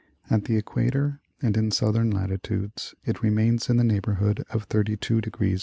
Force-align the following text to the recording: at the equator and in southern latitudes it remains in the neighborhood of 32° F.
at 0.31 0.45
the 0.45 0.57
equator 0.57 1.21
and 1.43 1.55
in 1.55 1.69
southern 1.69 2.09
latitudes 2.09 2.95
it 3.05 3.21
remains 3.21 3.69
in 3.69 3.77
the 3.77 3.83
neighborhood 3.83 4.43
of 4.49 4.67
32° 4.67 5.53
F. 5.53 5.59